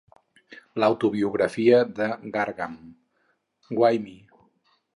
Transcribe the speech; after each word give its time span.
L'autobiografia 0.83 1.81
de 2.01 2.09
Gargan, 2.37 2.75
Why 3.77 4.03
Me? 4.09 4.19